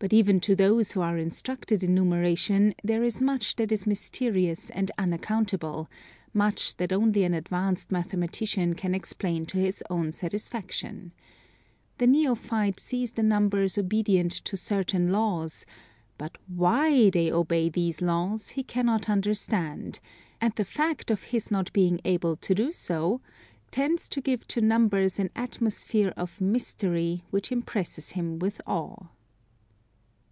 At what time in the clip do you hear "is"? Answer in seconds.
3.02-3.20, 3.72-3.84